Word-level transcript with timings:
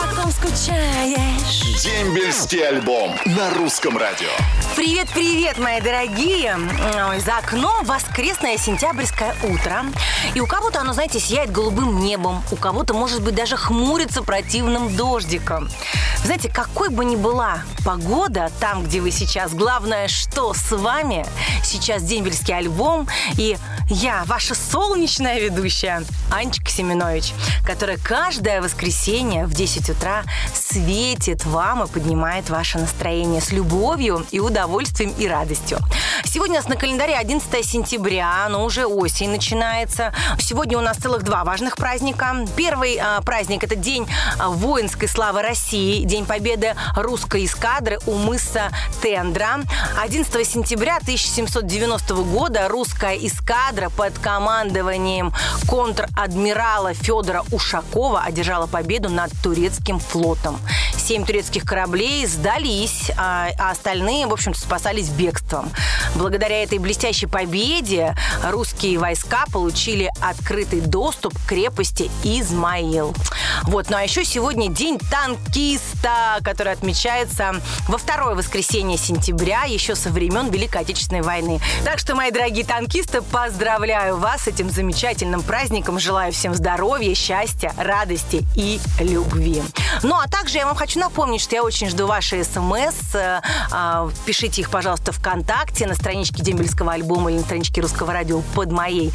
По 0.00 0.06
ком 0.14 0.32
скучаешь? 0.32 1.82
Дембельский 1.82 2.66
альбом 2.66 3.14
на 3.26 3.50
русском 3.50 3.98
радио. 3.98 4.30
Привет-привет, 4.74 5.58
мои 5.58 5.78
дорогие! 5.82 6.56
Ой, 7.08 7.20
За 7.20 7.36
окном 7.36 7.84
воскресное 7.84 8.56
сентябрьское 8.56 9.34
утро. 9.42 9.84
И 10.34 10.40
у 10.40 10.46
кого-то 10.46 10.80
оно, 10.80 10.94
знаете, 10.94 11.20
сияет 11.20 11.52
голубым 11.52 12.00
небом, 12.00 12.42
у 12.50 12.56
кого-то, 12.56 12.94
может 12.94 13.22
быть, 13.22 13.34
даже 13.34 13.58
хмурится 13.58 14.22
противным 14.22 14.96
дождиком. 14.96 15.68
Знаете, 16.24 16.48
какой 16.48 16.88
бы 16.88 17.04
ни 17.04 17.16
была 17.16 17.62
погода 17.84 18.50
там, 18.60 18.84
где 18.84 19.00
вы 19.00 19.10
сейчас, 19.10 19.52
главное, 19.52 20.08
что 20.08 20.54
с 20.54 20.70
вами, 20.70 21.26
сейчас 21.64 22.02
дембельский 22.02 22.54
альбом, 22.54 23.08
и 23.36 23.56
я, 23.88 24.24
ваша 24.26 24.54
солнечная 24.54 25.40
ведущая, 25.40 26.04
Анечка 26.30 26.70
Семенович, 26.70 27.32
которая 27.66 27.96
каждое 27.96 28.60
воскресенье 28.62 29.46
в 29.46 29.54
10 29.54 29.89
утра 29.90 30.24
светит 30.54 31.44
вам 31.44 31.82
и 31.82 31.86
поднимает 31.86 32.50
ваше 32.50 32.78
настроение 32.78 33.40
с 33.40 33.52
любовью 33.52 34.26
и 34.30 34.40
удовольствием 34.40 35.12
и 35.18 35.26
радостью. 35.26 35.78
Сегодня 36.24 36.54
у 36.54 36.62
нас 36.62 36.68
на 36.68 36.76
календаре 36.76 37.16
11 37.16 37.64
сентября, 37.64 38.46
но 38.48 38.64
уже 38.64 38.86
осень 38.86 39.30
начинается. 39.30 40.12
Сегодня 40.38 40.78
у 40.78 40.80
нас 40.80 40.96
целых 40.96 41.22
два 41.24 41.44
важных 41.44 41.76
праздника. 41.76 42.46
Первый 42.56 42.98
а, 42.98 43.20
праздник– 43.22 43.64
это 43.64 43.74
День 43.74 44.06
а, 44.38 44.48
воинской 44.50 45.08
славы 45.08 45.42
России, 45.42 46.04
День 46.04 46.26
победы 46.26 46.74
русской 46.94 47.46
эскадры 47.46 47.98
у 48.06 48.14
мыса 48.14 48.70
Тендра. 49.02 49.60
11 50.00 50.46
сентября 50.46 50.98
1790 50.98 52.14
года 52.14 52.68
русская 52.68 53.16
эскадра 53.16 53.90
под 53.90 54.18
командованием 54.18 55.32
контр-адмирала 55.66 56.94
Федора 56.94 57.44
Ушакова 57.50 58.22
одержала 58.22 58.66
победу 58.66 59.08
над 59.08 59.32
турецким 59.80 59.98
флотом. 59.98 60.58
Семь 61.10 61.24
турецких 61.24 61.64
кораблей 61.64 62.24
сдались, 62.24 63.10
а 63.16 63.48
а 63.58 63.70
остальные, 63.72 64.28
в 64.28 64.32
общем-то, 64.32 64.60
спасались 64.60 65.08
бегством. 65.08 65.72
Благодаря 66.14 66.62
этой 66.62 66.78
блестящей 66.78 67.26
победе 67.26 68.14
русские 68.44 68.96
войска 68.98 69.44
получили 69.52 70.08
открытый 70.20 70.80
доступ 70.80 71.36
к 71.36 71.48
крепости 71.48 72.08
Измаил. 72.22 73.12
Вот, 73.64 73.90
ну 73.90 73.96
а 73.96 74.02
еще 74.02 74.24
сегодня 74.24 74.68
день 74.68 75.00
танкиста, 75.10 76.38
который 76.44 76.72
отмечается 76.72 77.56
во 77.88 77.98
второе 77.98 78.36
воскресенье 78.36 78.96
сентября, 78.96 79.64
еще 79.64 79.96
со 79.96 80.10
времен 80.10 80.48
Великой 80.50 80.82
Отечественной 80.82 81.22
войны. 81.22 81.60
Так 81.84 81.98
что, 81.98 82.14
мои 82.14 82.30
дорогие 82.30 82.64
танкисты, 82.64 83.20
поздравляю 83.20 84.16
вас 84.16 84.42
с 84.42 84.46
этим 84.46 84.70
замечательным 84.70 85.42
праздником. 85.42 85.98
Желаю 85.98 86.32
всем 86.32 86.54
здоровья, 86.54 87.12
счастья, 87.16 87.72
радости 87.76 88.44
и 88.54 88.78
любви. 89.00 89.60
Ну, 90.04 90.14
а 90.14 90.28
также 90.28 90.58
я 90.58 90.66
вам 90.66 90.76
хочу 90.76 90.99
напомнить, 91.00 91.40
что 91.40 91.56
я 91.56 91.64
очень 91.64 91.88
жду 91.88 92.06
ваши 92.06 92.44
смс. 92.44 93.14
Э, 93.14 93.40
а, 93.72 94.08
Пишите 94.24 94.60
их, 94.60 94.70
пожалуйста, 94.70 95.12
ВКонтакте, 95.12 95.86
на 95.86 95.94
страничке 95.94 96.42
дембельского 96.42 96.92
альбома 96.92 97.30
или 97.30 97.38
на 97.38 97.44
страничке 97.44 97.80
русского 97.80 98.12
радио 98.12 98.40
под 98.54 98.70
моей 98.70 99.12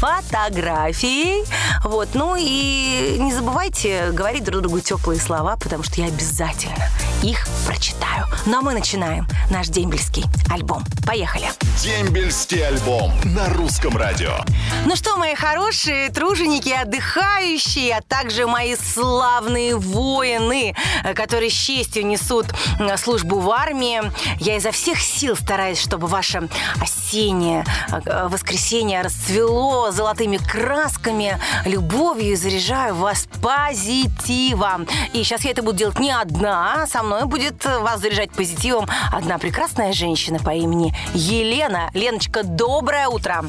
фотографией. 0.00 1.44
Вот, 1.84 2.10
ну 2.14 2.36
и 2.38 3.16
не 3.18 3.32
забывайте 3.32 4.10
говорить 4.12 4.44
друг 4.44 4.62
другу 4.62 4.80
теплые 4.80 5.20
слова, 5.20 5.56
потому 5.56 5.82
что 5.84 6.00
я 6.00 6.08
обязательно 6.08 6.88
их 7.22 7.46
прочитаю. 7.66 8.26
Ну 8.46 8.58
а 8.58 8.62
мы 8.62 8.72
начинаем 8.72 9.26
наш 9.50 9.68
дембельский 9.68 10.24
альбом. 10.50 10.84
Поехали! 11.06 11.46
Дембельский 11.82 12.66
альбом 12.66 13.12
на 13.24 13.48
русском 13.54 13.96
радио. 13.96 14.38
Ну 14.86 14.96
что, 14.96 15.16
мои 15.16 15.34
хорошие 15.34 16.10
труженики, 16.10 16.70
отдыхающие, 16.70 17.96
а 17.96 18.02
также 18.02 18.46
мои 18.46 18.76
славные 18.76 19.76
воины, 19.76 20.74
э, 21.04 21.14
которые 21.28 21.50
с 21.50 21.52
честью 21.52 22.06
несут 22.06 22.46
э, 22.80 22.96
службу 22.96 23.38
в 23.38 23.50
армии. 23.50 24.00
Я 24.40 24.56
изо 24.56 24.70
всех 24.70 24.98
сил 24.98 25.36
стараюсь, 25.36 25.78
чтобы 25.78 26.06
ваше 26.06 26.48
осеннее 26.80 27.66
э, 27.90 28.28
воскресенье 28.28 29.02
расцвело 29.02 29.90
золотыми 29.90 30.38
красками, 30.38 31.38
любовью 31.66 32.32
и 32.32 32.34
заряжаю 32.34 32.94
вас 32.94 33.28
позитивом. 33.42 34.86
И 35.12 35.22
сейчас 35.22 35.44
я 35.44 35.50
это 35.50 35.62
буду 35.62 35.76
делать 35.76 35.98
не 35.98 36.12
одна, 36.12 36.86
со 36.86 37.02
мной 37.02 37.26
будет 37.26 37.62
вас 37.62 38.00
заряжать 38.00 38.30
позитивом 38.30 38.86
одна 39.12 39.36
прекрасная 39.36 39.92
женщина 39.92 40.38
по 40.38 40.54
имени 40.54 40.96
Елена. 41.12 41.90
Леночка, 41.92 42.42
доброе 42.42 43.08
утро. 43.08 43.44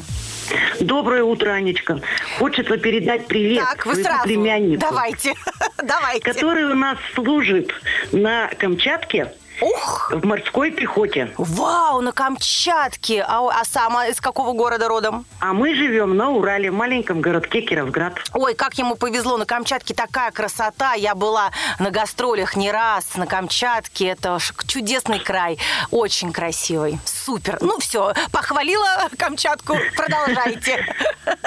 Доброе 0.80 1.22
утро, 1.22 1.50
Анечка. 1.50 2.00
Хочется 2.38 2.76
передать 2.76 3.26
привет 3.26 3.64
Так, 3.64 3.86
вы 3.86 3.96
сразу. 3.96 4.24
племяннику, 4.24 4.80
Давайте, 4.80 5.34
давайте. 5.82 6.20
который 6.20 6.64
у 6.64 6.74
нас 6.74 6.98
служит 7.14 7.70
на 8.12 8.48
Камчатке 8.58 9.32
Ух, 9.60 10.10
в 10.12 10.26
морской 10.26 10.70
пехоте. 10.70 11.32
вау, 11.36 12.00
на 12.00 12.12
Камчатке. 12.12 13.22
А, 13.26 13.48
а 13.48 13.64
сама 13.64 14.06
из 14.06 14.20
какого 14.20 14.52
города 14.52 14.88
родом? 14.88 15.26
А 15.40 15.52
мы 15.52 15.74
живем 15.74 16.16
на 16.16 16.30
Урале, 16.30 16.70
в 16.70 16.74
маленьком 16.74 17.20
городке 17.20 17.60
Кировград. 17.60 18.14
Ой, 18.34 18.54
как 18.54 18.74
ему 18.78 18.94
повезло, 18.96 19.36
на 19.36 19.44
Камчатке 19.44 19.94
такая 19.94 20.30
красота. 20.30 20.94
Я 20.94 21.14
была 21.14 21.50
на 21.78 21.90
гастролях 21.90 22.56
не 22.56 22.72
раз 22.72 23.16
на 23.16 23.26
Камчатке. 23.26 24.08
Это 24.08 24.38
чудесный 24.66 25.18
край, 25.20 25.58
очень 25.90 26.32
красивый, 26.32 26.98
супер. 27.04 27.58
Ну 27.60 27.78
все, 27.80 28.14
похвалила 28.32 29.08
Камчатку, 29.18 29.76
продолжайте. 29.96 30.84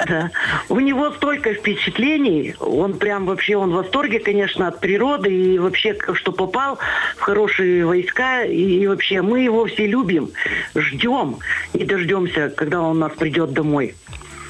Да. 0.06 0.30
У 0.68 0.80
него 0.80 1.12
столько 1.12 1.54
впечатлений. 1.54 2.54
Он 2.60 2.94
прям 2.94 3.26
вообще, 3.26 3.56
он 3.56 3.70
в 3.70 3.74
восторге, 3.74 4.18
конечно, 4.18 4.68
от 4.68 4.80
природы 4.80 5.30
и 5.30 5.58
вообще, 5.58 5.96
что 6.14 6.32
попал 6.32 6.78
в 7.16 7.20
хорошие 7.20 7.84
войска. 7.86 8.03
И, 8.44 8.80
и 8.82 8.86
вообще, 8.86 9.22
мы 9.22 9.40
его 9.40 9.66
все 9.66 9.86
любим, 9.86 10.30
ждем 10.74 11.38
и 11.72 11.84
дождемся, 11.84 12.48
когда 12.50 12.80
он 12.80 12.96
у 12.96 13.00
нас 13.00 13.12
придет 13.12 13.52
домой. 13.52 13.94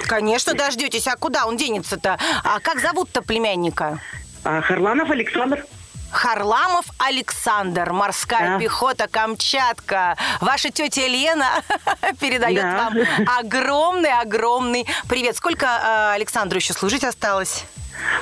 Конечно, 0.07 0.55
дождетесь. 0.55 1.07
А 1.07 1.17
куда 1.17 1.47
он 1.47 1.57
денется-то? 1.57 2.19
А 2.43 2.61
как 2.61 2.81
зовут-то 2.81 3.23
племянника? 3.23 4.01
А 4.45 4.61
Харланов 4.61 5.11
Александр. 5.11 5.65
Харламов 6.11 6.85
Александр, 6.99 7.93
морская 7.93 8.51
Да. 8.55 8.59
пехота 8.61 9.09
Камчатка. 9.09 10.17
Ваша 10.41 10.71
тетя 10.71 11.09
Лена 11.09 11.49
передает 12.21 12.63
Да. 12.63 12.91
вам 12.91 12.95
огромный-огромный 13.39 14.87
привет. 15.09 15.37
Сколько 15.37 15.67
э, 15.67 16.15
Александру 16.15 16.59
еще 16.59 16.73
служить 16.73 17.03
осталось? 17.03 17.65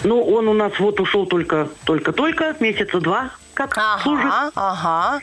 Ну, 0.05 0.23
он 0.23 0.49
у 0.49 0.53
нас 0.55 0.73
вот 0.79 1.01
ушел 1.01 1.27
только, 1.27 1.69
только-только, 1.85 2.57
месяца 2.61 3.01
два, 3.01 3.31
как 3.55 3.79
служит. 4.03 4.27
Ага, 4.27 4.51
ага. 4.55 5.21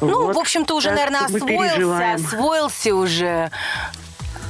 Ну, 0.00 0.26
Вот. 0.26 0.36
в 0.36 0.38
общем-то, 0.38 0.74
уже, 0.74 0.88
Так 0.88 0.96
наверное, 0.96 1.24
освоился, 1.26 2.12
освоился 2.14 2.94
уже. 2.94 3.50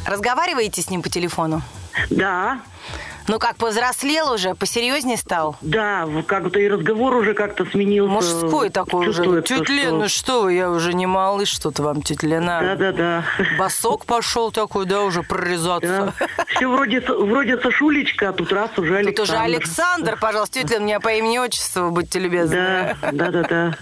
Разговариваете 0.06 0.82
с 0.82 0.90
ним 0.90 1.02
по 1.02 1.08
телефону? 1.08 1.62
Да, 2.10 2.58
Ну 3.28 3.38
как, 3.38 3.56
повзрослел 3.56 4.32
уже, 4.32 4.54
посерьезнее 4.54 5.16
стал? 5.16 5.56
да, 5.60 6.08
как-то 6.26 6.58
и 6.58 6.68
разговор 6.68 7.14
уже 7.14 7.34
как-то 7.34 7.64
сменился. 7.64 8.12
Мужской 8.12 8.70
такой 8.70 9.08
уже. 9.08 9.42
Тетя 9.42 9.72
Лен, 9.72 9.98
ну 9.98 10.08
что... 10.08 10.18
что 10.18 10.42
вы, 10.42 10.54
я 10.54 10.70
уже 10.70 10.92
не 10.94 11.06
малыш, 11.06 11.48
что-то 11.48 11.82
вам, 11.82 12.02
тетя 12.02 12.26
Лена. 12.26 12.60
Да-да-да. 12.60 13.24
Басок 13.58 14.06
пошел 14.06 14.50
такой, 14.50 14.86
да, 14.86 15.02
уже 15.02 15.22
прорезаться. 15.22 16.12
Да. 16.18 16.44
Все 16.48 16.66
вроде, 16.66 17.00
вроде 17.00 17.58
Сашулечка, 17.58 18.30
а 18.30 18.32
тут 18.32 18.52
раз 18.52 18.70
уже 18.76 18.96
Александр. 18.96 19.16
Тут 19.16 19.28
уже 19.28 19.36
Александр, 19.38 20.18
пожалуйста, 20.20 20.60
тетя 20.60 20.74
Лен, 20.74 20.84
меня 20.84 21.00
по 21.00 21.12
имени 21.12 21.38
отчеству, 21.38 21.90
будьте 21.90 22.18
любезны. 22.18 22.96
Да, 23.02 23.10
да-да-да. 23.12 23.76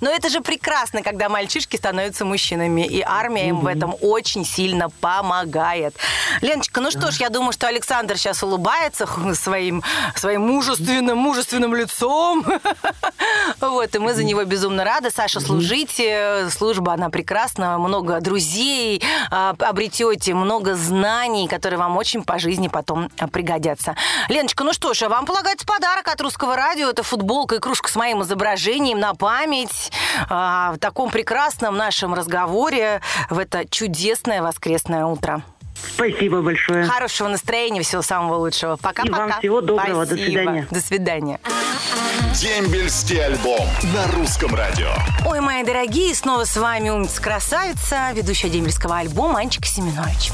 Но 0.00 0.10
это 0.10 0.28
же 0.28 0.40
прекрасно, 0.40 1.02
когда 1.02 1.28
мальчишки 1.28 1.76
становятся 1.76 2.24
мужчинами, 2.24 2.86
и 2.86 3.02
армия 3.02 3.48
им 3.48 3.60
в 3.60 3.66
этом 3.66 3.94
очень 4.00 4.44
сильно 4.44 4.90
помогает. 4.90 5.96
Леночка, 6.40 6.80
ну 6.80 6.90
что 6.90 7.10
ж, 7.10 7.16
я 7.16 7.30
думаю, 7.30 7.52
что 7.52 7.66
Александр 7.66 8.16
сейчас 8.16 8.42
улыбается 8.42 9.08
своим, 9.34 9.82
своим 10.14 10.42
мужественным, 10.42 11.18
мужественным 11.18 11.74
лицом. 11.74 12.44
Вот, 13.60 13.94
и 13.94 13.98
мы 13.98 14.14
за 14.14 14.24
него 14.24 14.44
безумно 14.44 14.84
рады. 14.84 15.10
Саша, 15.10 15.40
служите, 15.40 16.48
служба, 16.50 16.94
она 16.94 17.10
прекрасна, 17.10 17.78
много 17.78 18.20
друзей 18.20 19.02
а, 19.30 19.54
обретете, 19.58 20.34
много 20.34 20.74
знаний, 20.74 21.48
которые 21.48 21.78
вам 21.78 21.96
очень 21.96 22.22
по 22.22 22.38
жизни 22.38 22.68
потом 22.68 23.10
а, 23.18 23.26
пригодятся. 23.28 23.96
Леночка, 24.28 24.64
ну 24.64 24.72
что 24.72 24.94
ж, 24.94 25.02
а 25.02 25.08
вам 25.08 25.26
полагается 25.26 25.66
подарок 25.66 26.08
от 26.08 26.20
Русского 26.20 26.56
радио. 26.56 26.88
Это 26.88 27.02
футболка 27.02 27.56
и 27.56 27.58
кружка 27.58 27.90
с 27.90 27.96
моим 27.96 28.22
изображением 28.22 29.00
на 29.00 29.14
память 29.14 29.87
а, 30.28 30.72
в 30.72 30.78
таком 30.78 31.10
прекрасном 31.10 31.76
нашем 31.76 32.14
разговоре 32.14 33.00
в 33.30 33.38
это 33.38 33.68
чудесное 33.68 34.42
воскресное 34.42 35.04
утро. 35.04 35.42
Спасибо 35.94 36.42
большое. 36.42 36.84
Хорошего 36.84 37.28
настроения, 37.28 37.82
всего 37.82 38.02
самого 38.02 38.36
лучшего. 38.36 38.76
Пока-пока. 38.76 39.16
И 39.16 39.28
вам 39.28 39.38
всего 39.40 39.60
доброго. 39.60 40.06
До 40.06 40.14
Спасибо. 40.14 40.30
свидания. 40.30 40.68
До 40.70 40.80
свидания. 40.80 41.40
Дембельский 42.34 43.24
альбом 43.24 43.66
на 43.94 44.06
русском 44.12 44.54
радио. 44.54 44.92
Ой, 45.26 45.40
мои 45.40 45.64
дорогие, 45.64 46.14
снова 46.14 46.44
с 46.44 46.56
вами 46.56 46.90
умница-красавица, 46.90 48.12
ведущая 48.12 48.48
дембельского 48.48 48.98
альбома 48.98 49.40
Анечка 49.40 49.66
Семенович. 49.66 50.30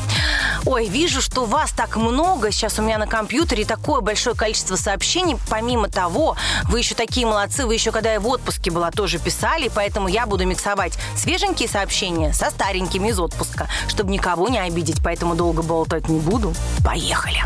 Ой, 0.66 0.88
вижу, 0.88 1.22
что 1.22 1.44
вас 1.44 1.72
так 1.72 1.96
много. 1.96 2.50
Сейчас 2.50 2.78
у 2.78 2.82
меня 2.82 2.98
на 2.98 3.06
компьютере 3.06 3.64
такое 3.64 4.00
большое 4.00 4.36
количество 4.36 4.76
сообщений. 4.76 5.36
Помимо 5.48 5.88
того, 5.88 6.36
вы 6.64 6.80
еще 6.80 6.94
такие 6.94 7.26
молодцы, 7.26 7.64
вы 7.64 7.74
еще 7.74 7.90
когда 7.90 8.12
я 8.12 8.20
в 8.20 8.26
отпуске 8.28 8.70
была, 8.70 8.90
тоже 8.90 9.18
писали, 9.18 9.70
поэтому 9.74 10.08
я 10.08 10.26
буду 10.26 10.46
миксовать 10.46 10.98
свеженькие 11.16 11.68
сообщения 11.68 12.32
со 12.32 12.50
старенькими 12.50 13.08
из 13.08 13.18
отпуска, 13.18 13.68
чтобы 13.88 14.10
никого 14.10 14.48
не 14.48 14.58
обидеть, 14.58 15.02
поэтому 15.02 15.33
долго 15.34 15.62
болтать 15.62 16.08
не 16.08 16.20
буду. 16.20 16.52
Поехали. 16.84 17.42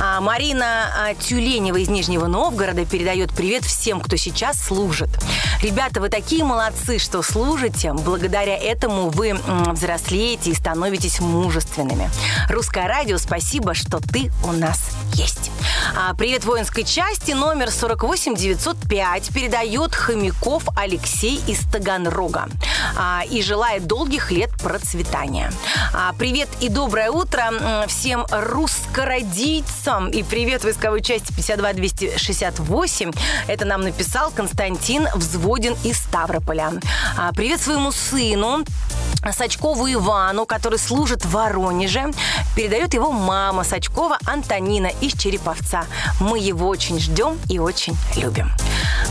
А, 0.00 0.20
Марина 0.20 0.86
а, 0.96 1.14
Тюленева 1.14 1.76
из 1.76 1.88
Нижнего 1.88 2.26
Новгорода 2.26 2.84
передает 2.84 3.32
привет 3.32 3.64
всем, 3.64 4.00
кто 4.00 4.16
сейчас 4.16 4.60
служит. 4.60 5.10
Ребята, 5.62 6.00
вы 6.00 6.08
такие 6.08 6.44
молодцы, 6.44 6.98
что 6.98 7.20
служите. 7.22 7.92
Благодаря 7.92 8.56
этому 8.56 9.10
вы 9.10 9.36
взрослеете 9.72 10.50
и 10.50 10.54
становитесь 10.54 11.18
мужественными. 11.18 12.08
Русское 12.48 12.86
радио, 12.86 13.18
спасибо, 13.18 13.74
что 13.74 13.98
ты 13.98 14.30
у 14.44 14.52
нас 14.52 14.90
есть. 15.14 15.50
А, 15.96 16.14
Привет 16.14 16.44
воинской 16.44 16.84
части 16.84 17.32
номер 17.32 17.70
48905 17.70 19.34
передает 19.34 19.96
Хомяков 19.96 20.62
Алексей 20.76 21.40
из 21.48 21.58
Таганрога 21.60 22.48
А, 22.96 23.22
и 23.28 23.42
желает 23.42 23.86
долгих 23.86 24.30
лет 24.30 24.50
процветания. 24.62 25.52
А, 25.92 26.12
Привет 26.18 26.48
и 26.60 26.68
доброе 26.68 27.10
утро 27.10 27.86
всем 27.88 28.26
русскородийцам 28.30 30.10
и 30.10 30.22
привет 30.22 30.62
войсковой 30.62 31.02
части 31.02 31.32
52268. 31.32 33.12
Это 33.48 33.64
нам 33.64 33.82
написал 33.82 34.30
Константин 34.30 35.08
Взводин 35.48 35.76
из 35.82 35.96
Ставрополя. 35.96 36.72
А, 37.16 37.32
Привет 37.32 37.58
своему 37.58 37.90
сыну 37.90 38.66
Сачкову 39.32 39.92
Ивану, 39.92 40.46
который 40.46 40.78
служит 40.78 41.24
в 41.24 41.30
Воронеже. 41.30 42.10
Передает 42.56 42.94
его 42.94 43.12
мама 43.12 43.64
Сачкова 43.64 44.18
Антонина 44.26 44.90
из 45.00 45.12
Череповца. 45.12 45.86
Мы 46.20 46.38
его 46.38 46.68
очень 46.68 46.98
ждем 46.98 47.38
и 47.48 47.58
очень 47.58 47.96
любим. 48.16 48.50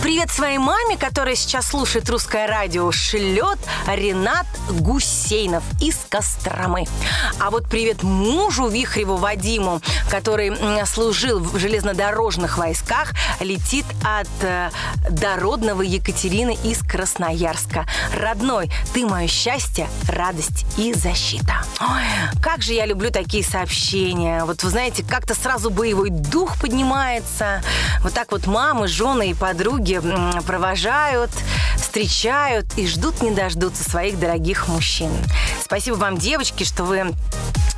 Привет 0.02 0.30
своей 0.30 0.58
маме, 0.58 0.98
которая 0.98 1.36
сейчас 1.36 1.68
слушает 1.68 2.10
русское 2.10 2.48
радио, 2.48 2.92
шлет 2.92 3.58
Ренат 3.88 4.46
Гусейнов 4.70 5.64
из 5.82 5.98
Костромы. 6.10 6.86
А 7.40 7.50
вот 7.50 7.68
привет 7.68 8.04
мужу 8.04 8.68
Вихреву 8.68 9.18
Вадиму, 9.18 9.82
который 10.10 10.54
служил 10.86 11.40
в 11.40 11.58
железнодорожных 11.58 12.58
войсках, 12.58 13.14
летит 13.40 13.86
от 14.04 14.28
э, 14.42 14.70
дородного 15.10 15.82
Екатерины 15.82 16.58
из 16.64 16.80
Красноярска. 16.80 17.86
Родной, 18.14 18.72
ты 18.94 19.06
мое 19.06 19.28
счастье, 19.28 19.90
радость 20.08 20.66
и 20.78 20.94
защита. 20.94 21.64
Ой, 21.80 22.04
как 22.42 22.62
же 22.62 22.74
я 22.74 22.86
люблю 22.86 23.12
такие 23.12 23.44
сообщения. 23.44 24.44
Вот 24.46 24.64
вы 24.64 24.70
знаете, 24.70 25.04
как-то 25.04 25.34
сразу 25.34 25.70
боевой 25.70 26.10
дух 26.10 26.60
поднимается. 26.60 27.62
Вот 28.02 28.14
так 28.14 28.32
вот 28.32 28.48
мамы, 28.48 28.88
жены 28.88 29.32
и 29.32 29.34
подруги 29.34 30.02
провожают, 30.46 31.32
встречают 31.76 32.66
и 32.78 32.88
ждут 32.88 33.22
не 33.22 33.32
дождутся 33.32 33.84
своих 33.84 34.20
дорогих 34.20 34.68
мужчин. 34.68 35.12
Спасибо 35.62 35.96
вам, 35.96 36.18
девочки, 36.18 36.64
что 36.64 36.84
вы 36.84 37.14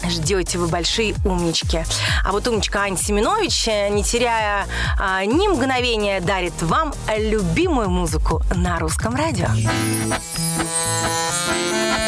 ждете, 0.08 0.58
вы 0.58 0.68
большие 0.68 1.16
умнички. 1.26 1.84
А 2.24 2.32
вот 2.32 2.48
умничка 2.48 2.82
Аня 2.82 2.98
Семенович, 2.98 3.68
э, 3.68 3.90
не 3.90 4.04
теряя 4.04 4.66
а, 5.00 5.24
ни 5.26 5.48
мгновения, 5.48 6.20
дарит 6.22 6.62
вам 6.62 6.94
любимую 7.18 7.90
музыку 7.90 8.42
на 8.56 8.80
русском 8.80 9.16
радио. 9.16 9.48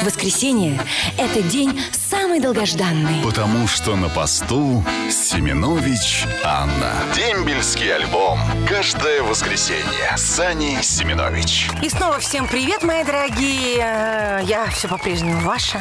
Воскресенье– 0.01 0.81
это 1.17 1.41
день 1.43 1.79
самый 1.91 2.39
долгожданный. 2.39 3.23
Потому 3.23 3.67
что 3.67 3.95
на 3.95 4.09
посту 4.09 4.83
Семенович 5.09 6.25
Анна. 6.43 7.00
Дембельский 7.31 7.95
альбом. 7.95 8.37
Каждое 8.67 9.23
воскресенье. 9.23 10.17
Сани 10.17 10.81
Семенович. 10.81 11.69
И 11.81 11.87
снова 11.87 12.19
всем 12.19 12.45
привет, 12.45 12.83
мои 12.83 13.05
дорогие. 13.05 13.77
Э, 13.79 14.41
Я 14.43 14.67
все 14.67 14.89
по-прежнему 14.89 15.39
ваша. 15.39 15.79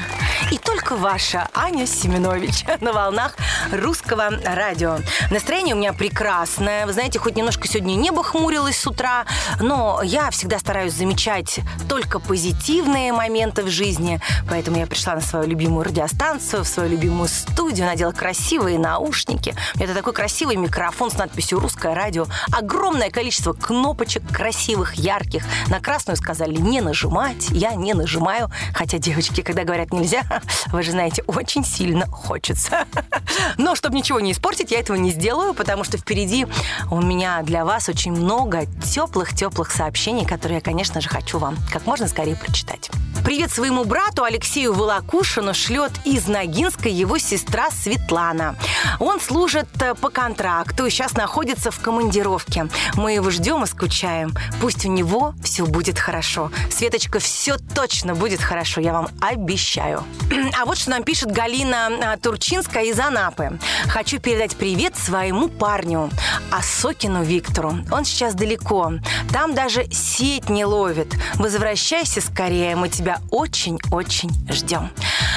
И 0.52 0.58
только 0.58 0.94
ваша 0.94 1.48
Аня 1.52 1.88
Семенович 1.88 2.64
на 2.80 2.92
волнах 2.92 3.36
русского 3.72 4.30
радио. 4.44 4.98
Настроение 5.32 5.74
у 5.74 5.78
меня 5.78 5.92
прекрасное. 5.92 6.86
Вы 6.86 6.92
знаете, 6.92 7.18
хоть 7.18 7.34
немножко 7.34 7.66
сегодня 7.66 7.94
небо 7.94 8.22
хмурилось 8.22 8.78
с 8.78 8.86
утра, 8.86 9.26
но 9.58 10.02
я 10.04 10.30
всегда 10.30 10.60
стараюсь 10.60 10.92
замечать 10.92 11.58
только 11.88 12.20
позитивные 12.20 13.12
моменты 13.12 13.64
в 13.64 13.68
жизни. 13.68 14.20
Поэтому 14.48 14.78
я 14.78 14.86
пришла 14.86 15.16
на 15.16 15.20
свою 15.20 15.48
любимую 15.48 15.84
радиостанцию, 15.84 16.62
в 16.62 16.68
свою 16.68 16.90
любимую 16.90 17.28
студию, 17.28 17.86
надела 17.86 18.12
красивые 18.12 18.78
наушники. 18.78 19.56
Это 19.80 19.94
такой 19.94 20.12
красивый 20.12 20.54
микрофон 20.54 21.10
с 21.10 21.14
надписью 21.14 21.39
«Русское 21.58 21.94
радио». 21.94 22.26
Огромное 22.52 23.10
количество 23.10 23.52
кнопочек 23.52 24.22
красивых, 24.32 24.94
ярких. 24.94 25.44
На 25.68 25.80
красную 25.80 26.16
сказали 26.16 26.54
не 26.56 26.80
нажимать. 26.80 27.48
Я 27.50 27.74
не 27.74 27.94
нажимаю. 27.94 28.50
Хотя 28.74 28.98
девочки, 28.98 29.40
когда 29.40 29.64
говорят 29.64 29.92
нельзя, 29.92 30.22
вы 30.66 30.82
же 30.82 30.92
знаете, 30.92 31.22
очень 31.26 31.64
сильно 31.64 32.06
хочется. 32.06 32.86
Но 33.58 33.74
чтобы 33.74 33.96
ничего 33.96 34.20
не 34.20 34.32
испортить, 34.32 34.70
я 34.70 34.80
этого 34.80 34.96
не 34.96 35.10
сделаю, 35.10 35.54
потому 35.54 35.84
что 35.84 35.98
впереди 35.98 36.46
у 36.90 37.00
меня 37.00 37.42
для 37.42 37.64
вас 37.64 37.88
очень 37.88 38.12
много 38.12 38.66
теплых-теплых 38.66 39.70
сообщений, 39.70 40.26
которые 40.26 40.56
я, 40.56 40.60
конечно 40.60 41.00
же, 41.00 41.08
хочу 41.08 41.38
вам 41.38 41.56
как 41.72 41.86
можно 41.86 42.08
скорее 42.08 42.36
прочитать. 42.36 42.90
Привет 43.24 43.50
своему 43.50 43.84
брату 43.84 44.24
Алексею 44.24 44.72
Волокушину 44.72 45.54
шлет 45.54 45.92
из 46.04 46.26
Ногинска 46.26 46.88
его 46.88 47.18
сестра 47.18 47.70
Светлана. 47.70 48.56
Он 48.98 49.20
служит 49.20 49.68
э, 49.80 49.94
по 49.94 50.08
контракту 50.08 50.86
и 50.86 50.90
сейчас 50.90 51.12
находится 51.12 51.29
в 51.70 51.80
командировке. 51.80 52.68
Мы 52.94 53.12
его 53.12 53.30
ждем 53.30 53.62
и 53.62 53.66
скучаем. 53.66 54.34
Пусть 54.60 54.84
у 54.84 54.88
него 54.90 55.34
все 55.42 55.64
будет 55.64 55.98
хорошо. 55.98 56.50
Светочка, 56.70 57.20
все 57.20 57.56
точно 57.56 58.14
будет 58.14 58.40
хорошо, 58.40 58.80
я 58.80 58.92
вам 58.92 59.08
обещаю. 59.20 60.02
А 60.60 60.64
вот 60.66 60.76
что 60.76 60.90
нам 60.90 61.04
пишет 61.04 61.30
Галина 61.30 61.88
а, 62.02 62.16
Турчинская 62.16 62.84
из 62.84 62.98
Анапы. 62.98 63.58
Хочу 63.86 64.18
передать 64.18 64.56
привет 64.56 64.96
своему 64.96 65.48
парню, 65.48 66.10
Асокину 66.50 67.22
Виктору. 67.22 67.78
Он 67.90 68.04
сейчас 68.04 68.34
далеко. 68.34 68.92
Там 69.32 69.54
даже 69.54 69.86
сеть 69.90 70.50
не 70.50 70.64
ловит. 70.64 71.14
Возвращайся 71.36 72.20
скорее, 72.20 72.76
мы 72.76 72.88
тебя 72.88 73.20
очень-очень 73.30 74.30
ждем. 74.50 74.90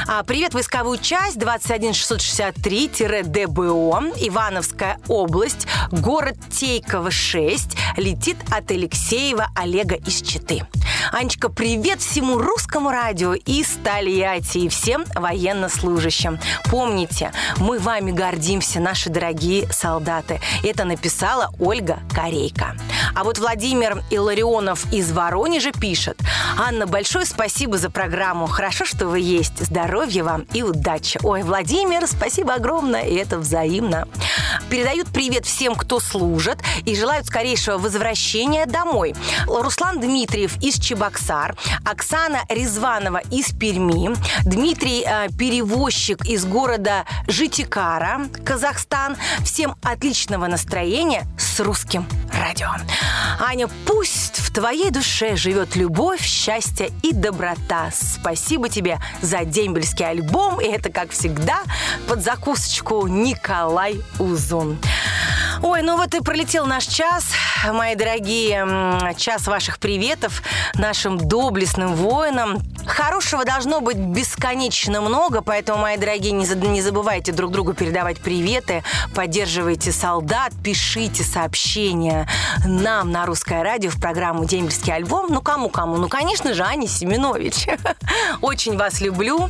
А, 0.05 0.21
привет, 0.23 0.53
войсковую 0.53 0.97
часть 0.97 1.37
21663-ДБО, 1.37 4.13
Ивановская 4.27 4.99
область, 5.07 5.65
город 5.91 6.35
Тейково 6.51 7.09
6, 7.09 7.77
летит 7.95 8.35
от 8.51 8.69
Алексеева 8.69 9.47
Олега 9.55 9.95
из 9.95 10.21
Читы. 10.21 10.67
Анечка, 11.11 11.49
привет 11.49 12.01
всему 12.01 12.37
русскому 12.37 12.91
радио 12.91 13.33
из 13.33 13.69
Тольятти 13.83 14.59
и 14.59 14.69
всем 14.69 15.05
военнослужащим. 15.15 16.37
Помните, 16.69 17.31
мы 17.57 17.79
вами 17.79 18.11
гордимся, 18.11 18.79
наши 18.81 19.09
дорогие 19.09 19.67
солдаты. 19.71 20.39
Это 20.63 20.85
написала 20.85 21.51
Ольга 21.59 21.97
Корейка. 22.13 22.75
А 23.15 23.23
вот 23.23 23.39
Владимир 23.39 24.03
Илларионов 24.09 24.91
из 24.91 25.11
Воронежа 25.11 25.71
пишет. 25.71 26.19
Анна, 26.57 26.87
большое 26.87 27.25
спасибо 27.25 27.77
за 27.77 27.89
программу. 27.89 28.47
Хорошо, 28.47 28.85
что 28.85 29.07
вы 29.07 29.19
есть. 29.19 29.59
Здоровья 29.59 29.92
вам 29.93 30.45
и 30.53 30.63
удачи. 30.63 31.19
Ой, 31.23 31.43
Владимир, 31.43 32.07
спасибо 32.07 32.55
огромное, 32.55 33.03
и 33.03 33.15
это 33.15 33.37
взаимно. 33.37 34.07
Передают 34.69 35.07
привет 35.09 35.45
всем, 35.45 35.75
кто 35.75 35.99
служит, 35.99 36.59
и 36.85 36.95
желают 36.95 37.27
скорейшего 37.27 37.77
возвращения 37.77 38.65
домой. 38.65 39.13
Руслан 39.47 39.99
Дмитриев 39.99 40.57
из 40.61 40.79
Чебоксар, 40.79 41.55
Оксана 41.85 42.39
Резванова 42.49 43.21
из 43.29 43.51
Перми, 43.51 44.15
Дмитрий 44.45 45.03
э, 45.05 45.27
Перевозчик 45.37 46.25
из 46.25 46.45
города 46.45 47.05
Житикара, 47.27 48.21
Казахстан. 48.43 49.15
Всем 49.43 49.75
отличного 49.83 50.47
настроения 50.47 51.25
с 51.37 51.59
русским 51.59 52.07
радио. 52.43 52.67
Аня, 53.39 53.69
пусть 53.85 54.37
в 54.39 54.51
твоей 54.51 54.91
душе 54.91 55.35
живет 55.35 55.75
любовь, 55.75 56.21
счастье 56.21 56.91
и 57.01 57.13
доброта. 57.13 57.89
Спасибо 57.91 58.69
тебе 58.69 58.99
за 59.21 59.45
дембельский 59.45 60.05
альбом. 60.05 60.59
И 60.59 60.65
это, 60.65 60.91
как 60.91 61.11
всегда, 61.11 61.59
под 62.07 62.21
закусочку 62.21 63.07
Николай 63.07 64.01
Узун. 64.19 64.77
Ой, 65.63 65.81
ну 65.81 65.95
вот 65.95 66.13
и 66.13 66.19
пролетел 66.19 66.65
наш 66.65 66.83
час, 66.83 67.27
мои 67.71 67.95
дорогие. 67.95 69.15
Час 69.15 69.47
ваших 69.47 69.79
приветов 69.79 70.43
нашим 70.73 71.17
доблестным 71.17 71.95
воинам. 71.95 72.61
Хорошего 72.85 73.45
должно 73.45 73.79
быть 73.79 73.95
бесконечно 73.95 74.99
много, 74.99 75.41
поэтому, 75.41 75.79
мои 75.79 75.95
дорогие, 75.95 76.33
не 76.33 76.81
забывайте 76.81 77.31
друг 77.31 77.51
другу 77.51 77.73
передавать 77.73 78.19
приветы, 78.19 78.83
поддерживайте 79.15 79.93
солдат, 79.93 80.51
пишите 80.61 81.23
сообщения 81.23 82.27
нам 82.65 83.11
на 83.11 83.25
Русское 83.25 83.63
радио 83.63 83.89
в 83.89 84.01
программу 84.01 84.43
«Дембельский 84.43 84.93
альбом». 84.93 85.27
Ну, 85.29 85.39
кому-кому? 85.41 85.95
Ну, 85.95 86.09
конечно 86.09 86.53
же, 86.53 86.63
Аня 86.63 86.89
Семенович. 86.89 87.67
Очень 88.41 88.77
вас 88.77 88.99
люблю. 88.99 89.47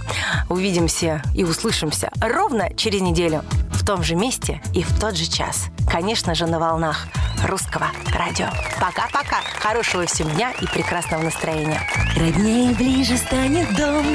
Увидимся 0.47 1.23
и 1.33 1.43
услышимся 1.43 2.11
ровно 2.21 2.71
через 2.75 3.01
неделю 3.01 3.43
в 3.83 3.85
том 3.85 4.01
же 4.01 4.15
месте 4.15 4.61
и 4.73 4.81
в 4.81 4.97
тот 4.97 5.17
же 5.17 5.29
час. 5.29 5.65
Конечно 5.91 6.33
же, 6.35 6.47
на 6.47 6.57
волнах 6.57 7.05
русского 7.45 7.87
радио. 8.17 8.47
Пока-пока. 8.79 9.41
Хорошего 9.59 10.05
всем 10.05 10.29
дня 10.29 10.53
и 10.61 10.65
прекрасного 10.67 11.21
настроения. 11.21 11.81
Роднее 12.15 12.73
ближе 12.73 13.17
станет 13.17 13.67
дом, 13.75 14.05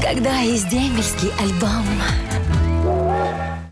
когда 0.00 0.38
есть 0.38 0.68
дембельский 0.68 1.32
альбом. 1.40 1.84